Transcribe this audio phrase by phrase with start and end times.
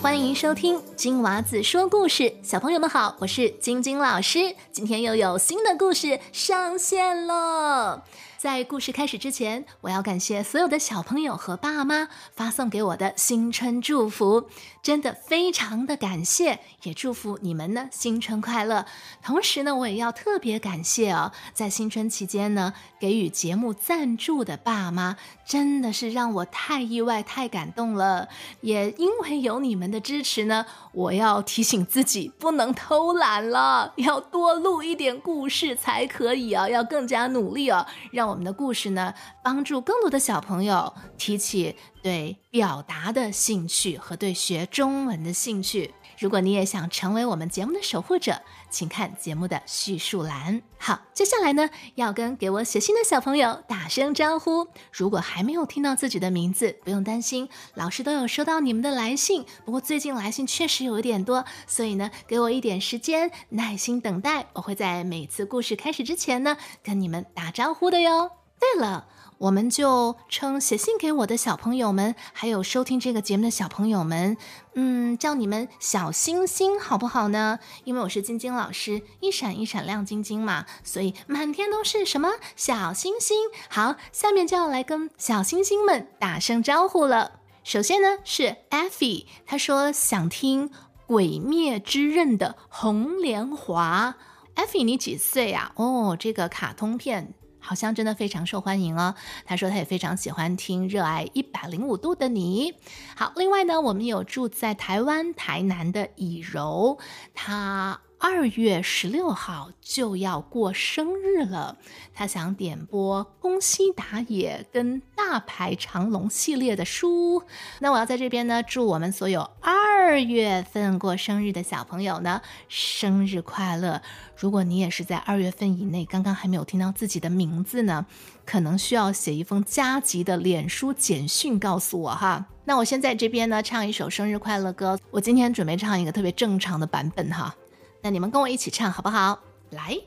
[0.00, 8.04] 欢迎收听金娃子说故事，小朋友们好，我是晶晶老师，今天又有新的故事上线了。
[8.36, 14.48] 在故事开始之前，我要感谢所有的小朋友和爸妈发送给我的新春祝福，
[14.80, 18.86] 真的非常的感谢，也祝福你们呢新春快乐。
[19.24, 25.16] 同时呢，我也要特别感谢哦，在新春期间呢给予节目赞助的爸妈，
[25.48, 28.28] 真的是让我太意外、太感动了。
[28.60, 38.28] 也因为有你们的支持呢，我要提醒自己不能偷懒了，要多录一点故事才可以啊，要更加努力哦，让。
[38.28, 45.94] 我们的故事呢，帮助更多的小朋友提起对表达的兴趣和对学中文的兴趣。
[46.18, 50.62] 如果你也想成为我们节目的守护者，请看节目的叙述栏。
[50.76, 54.66] 好，接下来呢，要跟给我写信的小朋友打声招呼。
[54.92, 59.46] 如果还没有听到自己的名字，不用担心，老师都有收到你们的来信。
[59.64, 64.46] 不过最近来信确实有一点多，所以呢，给我一点时间，耐心等待。
[64.54, 68.37] 我会在每次故事开始之前呢，跟你们打招呼的哟。
[68.58, 69.06] 对了。
[69.38, 74.36] 我们就称写信给我的小朋友们，还有收听这个节目的小朋友们，
[74.74, 77.60] 嗯，叫你们小星星好不好呢？
[77.84, 83.36] 因为我是晶晶老师，一闪一闪亮晶晶嘛，所以满天都是什么小星星。
[83.68, 87.38] 好，下面就要来跟小星星们打声招呼了。
[87.62, 90.70] 首先呢是 Effie，他说想听
[91.06, 94.16] 《鬼灭之刃》的红莲华。
[94.56, 95.70] Effie，你几岁呀？
[95.76, 97.34] 哦，这个卡通片。
[97.68, 99.14] 好像真的非常受欢迎哦。
[99.44, 102.72] 他说他也非常喜欢听《热爱一百零五度的你》。
[103.14, 106.98] 好，另外呢，我们有住在台湾台南的以柔，
[107.34, 108.00] 他。
[108.20, 111.78] 二月十六号就要过生日了，
[112.12, 117.42] 他想点播宫西达也跟大牌长龙系列的书。
[117.78, 124.02] 那我要在这边呢，祝我们所有二月份过生日的小朋友呢，生日快乐！
[124.36, 128.04] 如果你也是在二月份以内，刚刚还没有听到自己的名字呢，
[128.44, 132.46] 可能需要写一封加急的脸书简讯告诉我哈。
[132.64, 134.98] 那我先在这边呢，唱一首生日快乐歌。
[135.12, 137.54] 我今天准备唱一个特别正常的版本哈。
[138.02, 139.40] 那你们跟我一起唱好不好？
[139.70, 139.98] 来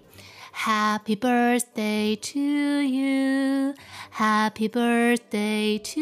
[0.55, 2.39] ，Happy birthday to
[2.81, 6.01] you，Happy birthday to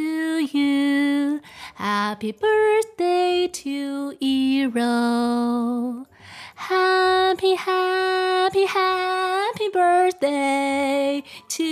[0.58, 4.76] you，Happy birthday to Ero，Happy
[7.58, 11.64] Happy Happy birthday to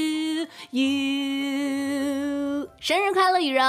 [0.72, 3.62] you，生日快乐，雨柔！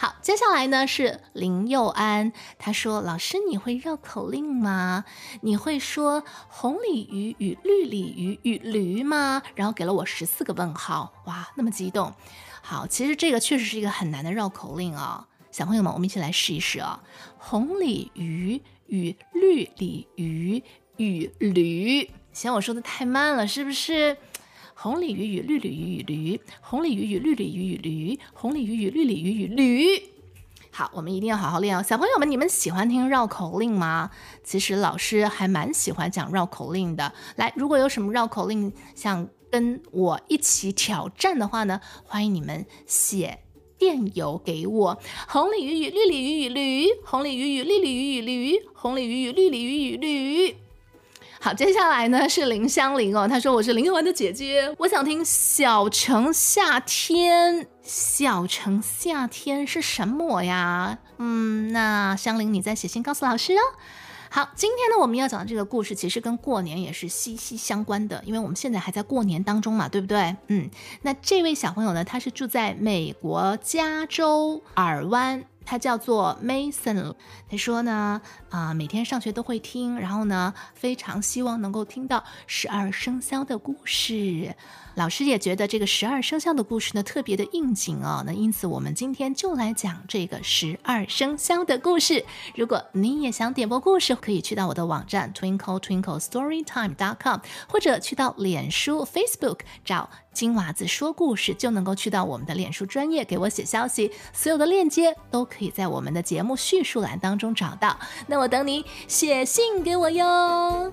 [0.00, 5.04] 好，接下来呢是林佑安，他说：“老师，你会绕口令吗？
[5.42, 12.14] 你会说红鲤鱼与绿鲤鱼与驴吗？”然后给了我十四个问号，哇，那么激动。
[12.62, 17.02] 好，其实这个确实是一个很难的绕口令啊，小朋友们，我们一起来试一试啊。
[17.36, 20.64] 红鲤鱼与绿鲤鱼
[20.96, 24.16] 与驴，嫌我说的太慢了，是不是？
[24.82, 30.02] 红鲤鱼与绿鲤鱼与驴，红鲤鱼与绿鲤鱼与驴，红鲤鱼与绿鲤鱼与驴。
[30.70, 34.10] 好，我们一定要好好练哦，小朋友们，你们喜欢听绕口令吗？
[34.42, 37.12] 其实老师还蛮喜欢讲绕口令的。
[37.36, 43.40] 来，如果有什么绕口令想跟我一起挑战的话呢，欢迎你们写
[43.76, 44.98] 电邮给我。
[45.28, 50.56] 红鲤鱼与绿鲤鱼与驴，红鲤鱼与绿鲤鱼与驴，红鲤鱼与绿鲤鱼与驴。
[51.42, 57.66] 好，接下来呢是林香玲哦，她说我是林佑文的姐姐，我想听小城夏天。
[57.82, 60.98] 小城夏天是什么呀？
[61.16, 63.60] 嗯，那香玲你再写信告诉老师哦。
[64.28, 70.36] 好，今天呢我们要讲的这个故事其实跟过年也是息息相关的，因为我们现在还在过年当中嘛，对不对？
[70.48, 70.68] 嗯，
[71.00, 75.46] 那这位小朋友呢，他是住在美国加州尔湾。
[75.70, 77.14] 他叫做 Mason，
[77.48, 84.56] 他说呢，啊，每天上学都会听，然后呢，非常希望能够听到十二生肖的故事。
[84.96, 92.24] 老师也觉得这个十二生肖的故事呢特别的应景哦，那因此我们今天就来讲这个十二生肖的故事。
[92.56, 104.10] 如果你也想点播故事，可以去到我的网站 twinkle twinkle storytime dot com，或者去到脸书 Facebook 找金娃子说故事，就能够去到我们的脸书专业给我写消息。
[104.32, 107.98] 所有的链接都可以在我们的节目叙述栏当中找到。
[108.26, 110.92] 那我等你写信给我哟。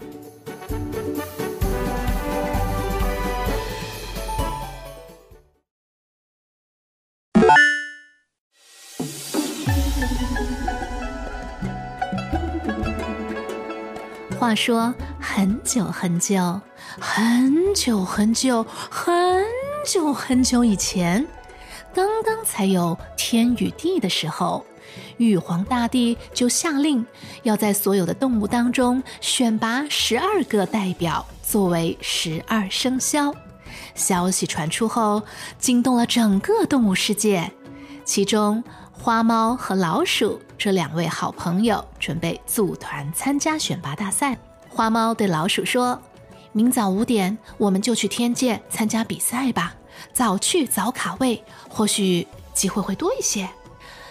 [14.39, 16.62] 话说很久很久
[17.00, 19.44] 很久很久很
[19.84, 21.25] 久很久以前，
[21.92, 24.63] 刚刚才有天与地的时候，
[25.18, 27.04] 玉皇大帝就下令
[27.42, 33.33] 要在所有的动物当中选拔十二个代表作为十二生肖。
[33.95, 35.24] 消息传出后，
[35.57, 37.51] 惊动了整个动物世界。
[38.07, 38.63] 其中，
[38.94, 44.38] 花猫和老鼠这两位好朋友准备组团参加选拔大赛。
[44.69, 46.01] 花猫对老鼠说
[46.54, 49.75] ：“明早五点，我们就去天界参加比赛吧。
[50.13, 53.50] 早去早卡位，或许机会会多一些。”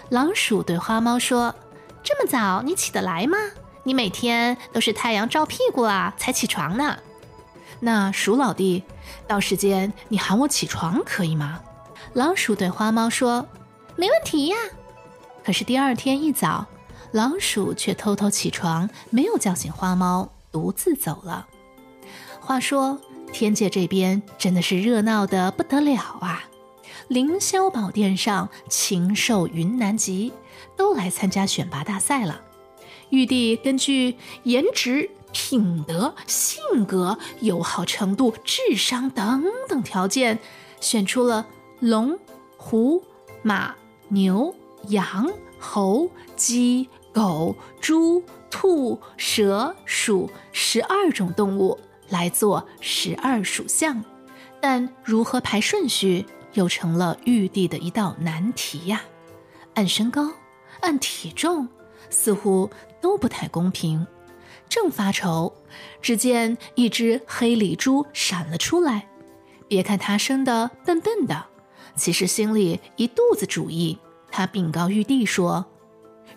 [0.09, 1.55] 老鼠对花猫说
[2.03, 3.35] ：“这么早，你起得来吗？
[3.81, 6.99] 你每天都是太阳照屁股啊才起床呢。”
[7.81, 8.83] 那鼠老弟，
[9.25, 11.61] 到时间你喊我起床可以吗？
[12.13, 13.47] 老鼠对花猫说
[13.97, 14.55] ：“没问题呀。”
[15.43, 16.65] 可是第二天一早，
[17.11, 21.47] 老鼠却偷偷起床，没有叫醒花猫，独自走了。
[22.39, 23.01] 话说
[23.33, 26.45] 天界这边真的是热闹的不得了啊！
[27.09, 30.31] 凌霄宝殿上禽兽云南集
[30.77, 32.41] 都来参加选拔大赛了。
[33.09, 35.09] 玉帝根据颜值。
[35.33, 40.39] 品德、性格、友好程度、智商等等条件，
[40.79, 41.45] 选出了
[41.79, 42.17] 龙、
[42.55, 43.03] 虎、
[43.43, 43.75] 马、
[44.09, 44.53] 牛、
[44.87, 51.77] 羊、猴、鸡、狗、猪、兔、蛇、鼠十二种动物
[52.09, 54.03] 来做十二属相，
[54.61, 59.01] 但如何排顺序又成了玉帝的一道难题呀！
[59.73, 60.31] 按身高、
[60.79, 61.67] 按体重，
[62.09, 62.69] 似乎
[63.01, 64.07] 都不太公平。
[64.69, 65.53] 正发愁，
[66.01, 69.07] 只见一只黑里猪闪了出来。
[69.67, 71.45] 别看它生得笨笨的，
[71.97, 73.97] 其实心里一肚子主意。
[74.29, 75.65] 他禀告玉帝说：“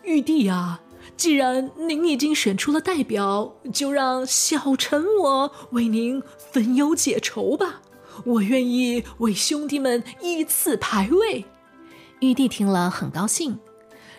[0.02, 0.80] 玉帝啊，
[1.16, 7.82] 既然您已经选出了代表，就让小臣我为您分忧解愁吧。
[8.24, 11.44] 我愿意为兄弟们依次排位。”
[12.20, 13.58] 玉帝听了很高兴，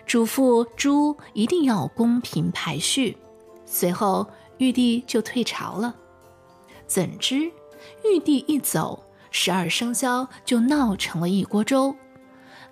[0.05, 3.17] 嘱咐猪一定要公平排序。
[3.65, 4.27] 随后，
[4.57, 5.95] 玉帝就退朝了。
[6.88, 7.51] 怎知
[8.03, 9.01] 玉帝一走，
[9.31, 11.95] 十二生肖就闹成了一锅粥。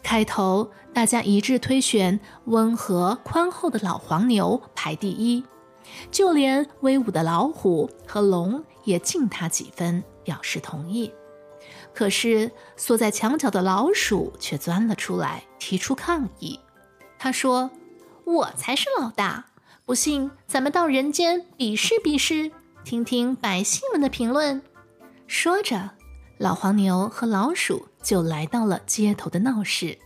[0.03, 5.43] 开头大家一致推选温和宽厚的老黄牛排第一，
[6.11, 11.11] 就连威武的老虎和龙也敬他几分，表示同意。
[11.93, 16.59] 可是缩在墙角的老鼠却钻了出来，提出抗议。
[17.17, 17.71] 他说
[18.23, 19.47] ：“我才是老大。”
[19.85, 22.51] 不信，咱们到人间比试比试，
[22.83, 24.61] 听听百姓们的评论。
[25.27, 25.91] 说着，
[26.39, 29.99] 老黄牛和老鼠就来到了街头的闹市。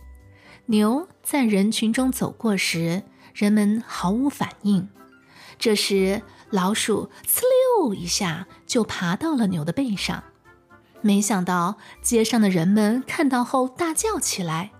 [0.66, 4.88] 牛在人群中走过时，人们毫无反应。
[5.60, 7.42] 这时，老鼠呲
[7.78, 10.24] 溜一下就爬到了牛的背上。
[11.02, 14.72] 没想到，街上的人们看到后大叫起来：“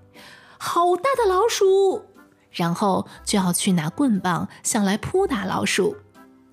[0.58, 2.06] 好大的老鼠！”
[2.50, 5.96] 然后就要去拿棍棒想来扑打老鼠，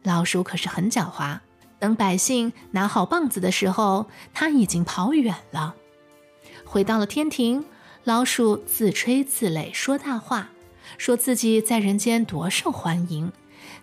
[0.04, 1.40] 老鼠可是很狡猾。
[1.82, 4.06] 等百姓拿好棒子的时候，
[4.36, 5.74] 他已经跑远了。
[6.64, 7.66] 回到了天庭，
[8.04, 10.50] 老鼠自吹自擂说大话，
[11.00, 13.34] 说自己在人间多受欢迎。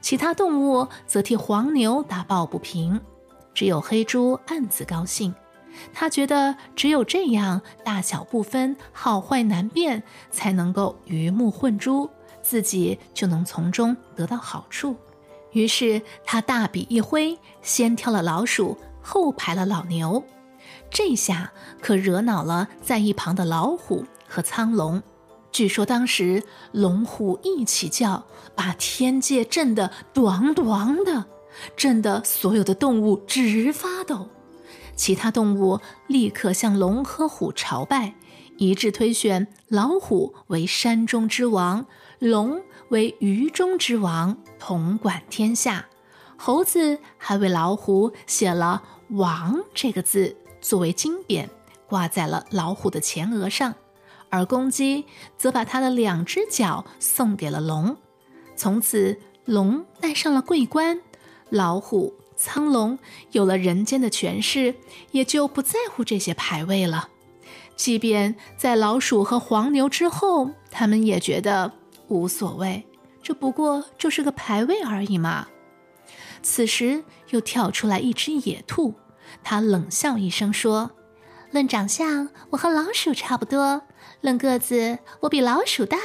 [0.00, 3.00] 其他动物则替黄牛打抱不平，
[3.52, 5.34] 只有黑猪暗自高兴。
[5.92, 12.08] 他觉得只有这样，大小不分，好坏难辨，才能够鱼目混珠，
[12.42, 14.96] 自己就能从中得到好处。
[15.52, 20.22] 于是他大笔一挥，先挑了老鼠，后排了老牛。
[20.90, 25.02] 这下可惹恼了在一旁的老虎和苍龙。
[25.50, 31.24] 据说当时龙虎一起叫，把天界震得“咣咣”的，
[31.76, 34.28] 震得所有的动物直发抖。
[34.94, 38.14] 其他动物立刻向龙和虎朝拜，
[38.58, 41.86] 一致推选老虎为山中之王，
[42.18, 45.86] 龙为鱼中之王，统管天下。
[46.36, 51.48] 猴子还为老虎写了“王”这个字作为金匾，
[51.86, 53.74] 挂在了老虎的前额上，
[54.30, 55.04] 而公鸡
[55.36, 57.96] 则把它的两只脚送给了龙。
[58.54, 61.00] 从此，龙戴上了桂冠，
[61.50, 62.14] 老虎。
[62.40, 62.96] 苍龙
[63.32, 64.76] 有了人间的权势，
[65.10, 67.08] 也就不在乎这些排位了。
[67.74, 71.72] 即便在老鼠和黄牛之后，他们也觉得
[72.08, 72.86] 无所谓，
[73.22, 75.48] 这不过就是个排位而已嘛。
[76.42, 78.94] 此时又跳出来一只野兔，
[79.44, 80.90] 它冷笑一声说
[81.52, 83.82] ：“论长相，我和老鼠差不多；
[84.20, 85.98] 论个子，我比老鼠大。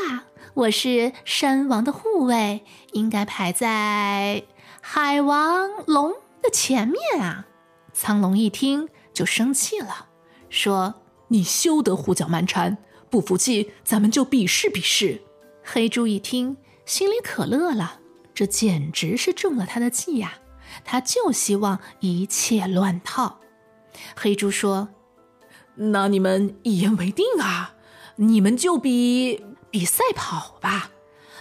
[0.53, 4.43] 我是山王的护卫，应该排在
[4.81, 7.47] 海王龙。”的前面啊！
[7.93, 10.07] 苍龙一听就生气了，
[10.49, 10.95] 说
[11.29, 12.77] ：“你休得胡搅蛮缠，
[13.09, 15.21] 不服气，咱们就比试比试。
[15.63, 17.99] 黑猪一听，心里可乐了，
[18.33, 20.39] 这简直是中了他的计呀！
[20.83, 23.39] 他就希望一切乱套。
[24.15, 24.89] 黑猪说
[25.75, 27.75] ：“那你们一言为定啊！
[28.17, 30.91] 你们就比比赛跑吧。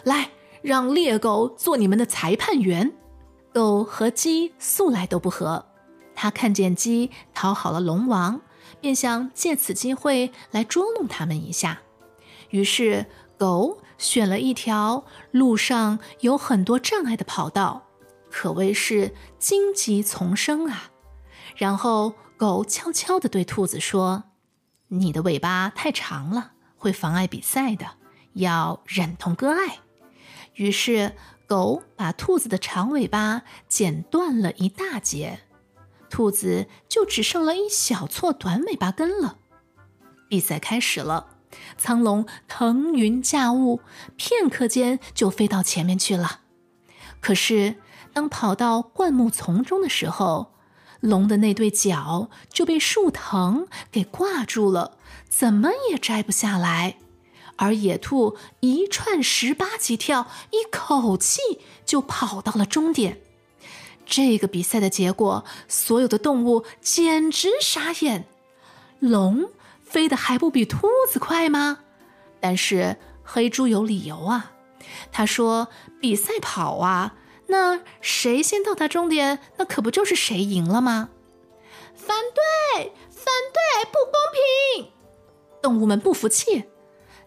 [0.04, 0.30] 来，
[0.62, 2.92] 让猎狗做你们的裁判员。”
[3.52, 5.66] 狗和鸡素来都不和，
[6.14, 8.40] 他看见鸡讨好了龙王，
[8.80, 11.80] 便想借此机会来捉弄他们一下。
[12.48, 13.04] 于是，
[13.36, 17.86] 狗选了一条路上有很多障碍的跑道，
[18.28, 20.90] 可谓是荆棘丛生啊。
[21.56, 24.24] 然后，狗悄悄地对兔子说
[24.88, 27.86] ：“你的尾巴太长了，会妨碍比赛的，
[28.32, 29.78] 要忍痛割爱。”
[30.56, 31.12] 于是。
[31.44, 35.40] 狗把兔子的长尾巴剪断了一大截，
[36.08, 39.36] 兔子就只剩了一小撮短尾巴根了。
[40.30, 41.31] 比赛开始了，
[41.76, 43.80] 苍龙腾云驾雾，
[44.16, 46.40] 片刻间就飞到前面去了。
[47.20, 47.76] 可是，
[48.12, 50.54] 当跑到灌木丛中的时候，
[51.00, 56.96] 龙的那对脚就被树藤给挂住了，怎么也摘不下来。
[57.56, 61.40] 而野兔一串十八级跳，一口气
[61.84, 63.20] 就跑到了终点。
[64.04, 68.26] 这个比赛的结果，所有的动物简直傻眼。
[68.98, 69.50] 龙
[69.92, 71.80] 飞得还不比兔子快吗？
[72.40, 74.52] 但是黑猪有理由啊。
[75.12, 75.68] 他说
[76.00, 77.14] ：“比赛跑啊，
[77.48, 81.10] 那谁先到达终点，那可不就是谁赢了吗？”
[81.94, 84.92] 反对，反对，不公平！
[85.60, 86.64] 动物们不服气。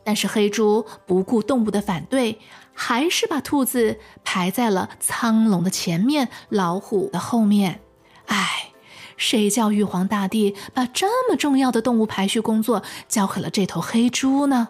[0.03, 2.39] 但是黑猪不顾动物的反对，
[2.74, 7.81] 还是把兔子排在了苍龙的前面，老虎的后面。
[8.25, 8.74] 唉，
[9.17, 14.69] 谁叫玉皇大帝把这么重要的动物排序工作交给了这头黑猪呢？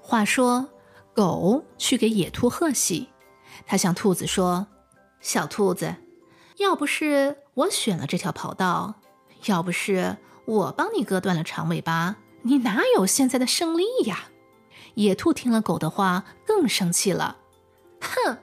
[0.00, 0.68] 话说，
[1.14, 3.08] 狗去给野兔贺喜，
[3.66, 4.66] 他向兔子说
[5.20, 5.94] ：“小兔子，
[6.58, 8.94] 要不是我选了这条跑道，
[9.46, 14.24] 要不是我帮你割断了长尾巴，你哪有现在的胜利呀？”
[14.94, 17.38] 野兔听了狗的话，更生气了。
[18.00, 18.38] 哼，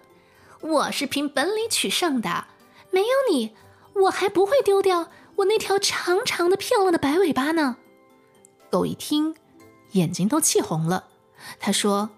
[0.61, 2.47] 我是凭本领取胜的，
[2.89, 3.53] 没有你，
[3.95, 7.77] 我还不会丢掉我那条长长的、漂亮的白尾巴呢。
[8.69, 9.35] 狗一听，
[9.91, 11.05] 眼睛都气红了。
[11.59, 12.09] 他说：“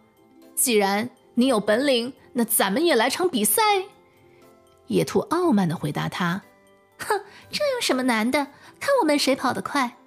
[0.55, 3.61] 既然你有本领，那咱们也来场比赛。”
[4.87, 6.41] 野兔傲慢的回答他
[6.99, 8.47] ：“哼，这有什么难的？
[8.79, 9.97] 看我们谁跑得快。”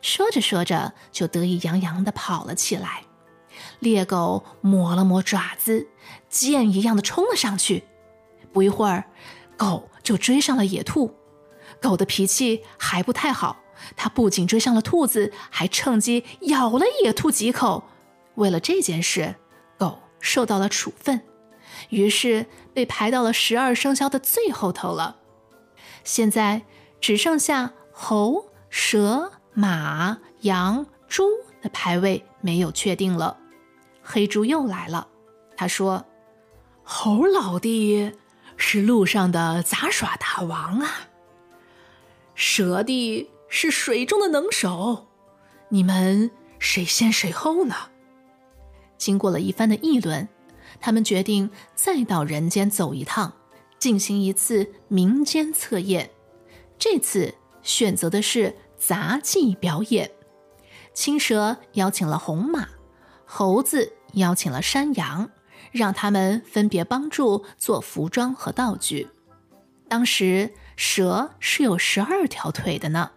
[0.00, 3.02] 说着说着，就得意洋洋的跑了起来。
[3.80, 5.88] 猎狗磨了磨爪子，
[6.30, 7.84] 箭一样的冲了上去。
[8.52, 9.04] 不一会儿，
[9.58, 11.14] 狗就追上了野兔。
[11.80, 13.58] 狗的脾气还不太好，
[13.94, 17.84] 它不仅追上了兔子，还趁机咬了野兔几口。
[18.34, 19.36] 为了这件事，
[19.78, 21.20] 狗受到了处分，
[21.90, 25.18] 于是被排到了十二生肖的最后头了。
[26.02, 26.62] 现在
[27.00, 31.22] 只剩下猴、蛇、马、羊、猪
[31.62, 33.38] 的排位没有确定了。
[34.02, 35.06] 黑猪又来了，
[35.56, 36.04] 他说
[36.82, 38.10] ：“猴老弟
[38.72, 41.08] 是路上的杂耍大王啊，
[42.36, 45.08] 蛇弟是水中的能手，
[45.70, 47.74] 你们谁先谁后呢？”
[48.96, 50.28] 经过了一番的议论，
[50.80, 53.32] 他们决定再到人间走一趟，
[53.80, 56.08] 进行一次民间测验。
[56.78, 57.34] 这次
[57.64, 60.12] 选择的是杂技表演，
[60.94, 62.68] 青蛇邀请了红马。
[63.24, 65.28] 猴子邀请了山羊，
[65.70, 69.08] 让他们分别帮助做服装和道具。
[69.88, 73.10] 当时蛇是有十二条腿的呢，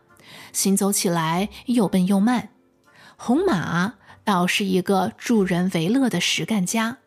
[0.52, 2.50] 行走起来又笨又慢。
[3.16, 6.98] 红马倒是一个助人为乐的实干家，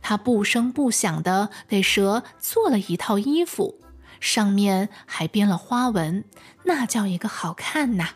[0.00, 3.78] 他不声不响地给蛇做了一套衣服，
[4.20, 6.24] 上面还编了花纹，
[6.64, 8.10] 那叫一个好看呐！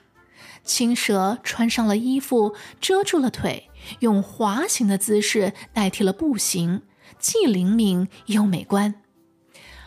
[0.65, 3.71] 青蛇穿上了衣服，遮住了腿。
[4.01, 6.83] 用滑行的姿势代替了步行，
[7.19, 8.95] 既灵敏又美观。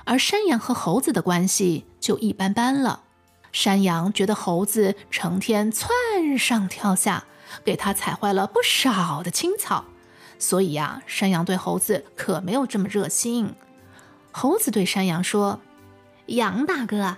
[0.06, 3.04] 而山羊和猴子的关系就一般般了。
[3.52, 7.26] 山羊觉得猴子成天窜上跳下，
[7.66, 9.86] 给它踩坏了不少的青草，
[10.38, 13.54] 所以呀，山羊对猴子可没有这么热心。
[14.32, 15.62] 猴子对山羊说
[16.28, 17.18] ：“羊大哥。”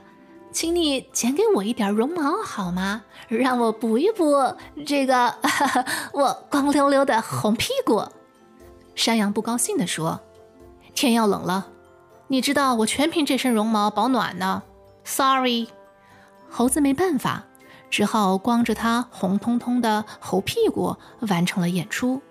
[0.52, 3.04] 请你剪给我一点绒毛好吗？
[3.28, 8.04] 让我补一补这个哈哈 我光溜溜的红屁股。
[8.96, 10.20] 山羊不高兴地说
[10.96, 11.68] ：“天要冷了，
[12.28, 14.64] 你知道我全凭这身绒毛保暖呢。”
[15.06, 15.68] Sorry，
[16.50, 17.46] 猴子没办法，
[17.90, 22.22] 只好光着它红彤彤的猴屁股完成了演出。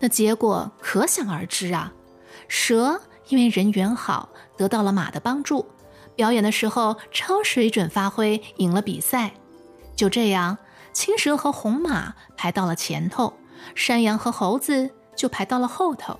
[0.00, 1.92] 那结果可想而知啊！
[2.48, 5.66] 蛇因为人缘好，得到了马的帮助，
[6.18, 9.34] 表演的时候超水准发挥，赢了比赛。
[9.94, 10.58] 就这样，
[10.92, 13.34] 青蛇和红马排到了前头，
[13.76, 16.18] 山羊和猴子就排到了后头。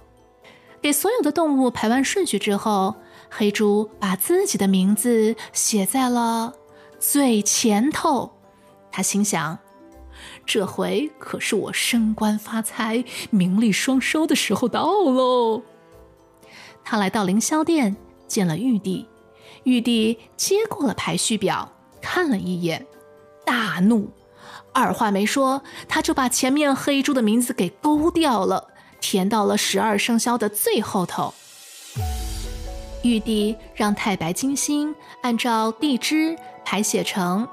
[0.80, 2.94] 给所有的动物排完顺序之后，
[3.28, 6.54] 黑猪把自己的名字写在了
[7.00, 8.30] 最前头。
[8.92, 9.58] 他心想
[10.46, 15.60] ：“这回可是我升官发财、名利双收的时候到喽。”
[16.86, 17.96] 他来到凌霄殿，
[18.28, 19.04] 见了玉帝。
[19.64, 22.86] 玉帝接过了排序表，看了一眼，
[23.44, 24.10] 大怒，
[24.72, 28.68] 二话没说，他就把前面黑猪的名字给勾掉了。
[29.00, 31.32] 填到了十二生肖的最后头。
[33.02, 37.46] 玉帝让太白金星按照地支排写成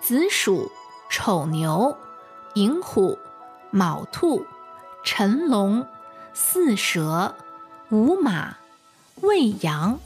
[0.00, 0.70] 子鼠、
[1.10, 1.96] 丑牛、
[2.54, 3.18] 寅虎、
[3.72, 4.46] 卯兔、
[5.04, 5.84] 辰龙、
[6.32, 7.34] 巳蛇、
[7.90, 8.56] 午马、
[9.22, 9.98] 未羊、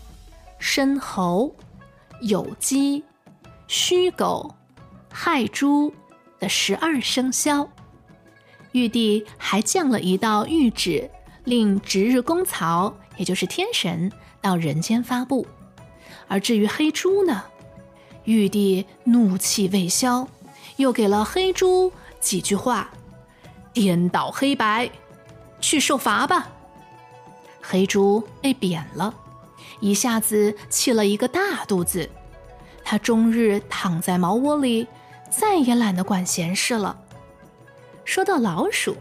[0.61, 1.53] 申猴、
[2.23, 3.03] 酉鸡、
[3.67, 4.55] 戌狗、
[5.11, 5.93] 亥猪
[6.39, 7.69] 的十二生肖。
[8.73, 11.11] 玉帝还降了一道谕旨，
[11.45, 15.45] 令值日公曹，也就是天神，到人间发布。
[16.29, 17.43] 而至于黑猪呢，
[18.25, 20.29] 玉帝怒气未消，
[20.77, 21.91] 又给了黑猪
[22.21, 22.91] 几句话：
[23.73, 24.91] 颠倒黑白，
[25.61, 26.49] 去受罚吧。
[27.61, 29.13] 黑猪被贬了，
[29.81, 32.09] 一下子气了一个大肚子。
[32.85, 34.87] 他终日躺在茅窝里，
[35.31, 36.99] 再也懒得管闲事了。
[38.05, 38.97] 说到老鼠，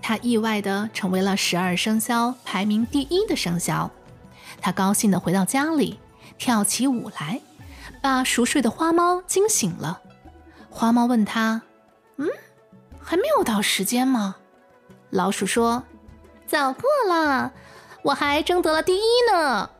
[0.00, 3.90] 它意外的成为了十二生肖排名第一的生肖。
[4.60, 5.98] 他高兴的回到家里，
[6.38, 7.40] 跳起舞来，
[8.00, 10.00] 把熟睡的花猫惊醒了。
[10.70, 11.62] 花猫问他
[12.16, 12.28] ：“嗯，
[13.00, 14.36] 还没有到时间吗？”
[15.10, 15.82] 老鼠说
[16.46, 17.52] ：“早过了，
[18.02, 19.70] 我还争得了第一呢。”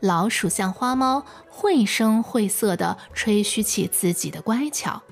[0.00, 5.02] 老鼠向花猫绘声绘色地吹嘘起自己的乖巧。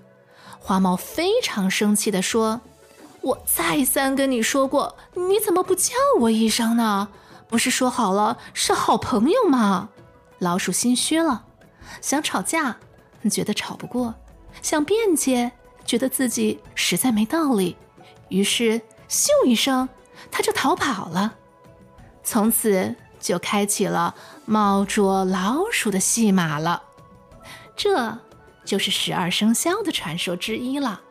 [0.58, 2.60] 花猫非常生气地说。
[3.22, 7.08] 我再三跟你说过，你怎么不叫我一声呢？
[7.48, 9.88] 不是说好了是好朋友吗？
[10.38, 11.44] 老鼠心虚了，
[12.00, 12.76] 想吵架，
[13.28, 14.14] 觉得吵不过；
[14.62, 15.50] 想辩解，
[15.84, 17.76] 觉得自己实在没道理。
[18.28, 19.88] 于是咻一声，
[20.30, 21.34] 它就逃跑了。
[22.22, 24.14] 从此就开启了
[24.46, 26.82] 猫捉老鼠的戏码了。
[27.76, 28.18] 这
[28.64, 31.02] 就是十二生肖的传说之一了，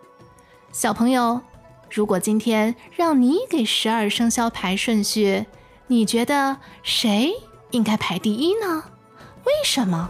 [0.71, 1.41] 小朋友。
[1.91, 5.45] 如果今天让你给十二生肖排顺序，
[5.87, 7.31] 你觉得谁
[7.71, 8.83] 应该排第一呢？
[9.45, 10.09] 为什么？